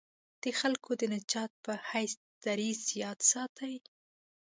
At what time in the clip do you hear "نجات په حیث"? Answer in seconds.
1.13-2.13